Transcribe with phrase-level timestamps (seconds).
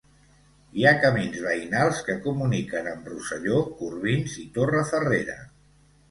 [0.77, 5.37] Hi ha camins veïnals que comuniquen amb Rosselló, Corbins i Torrefarrera.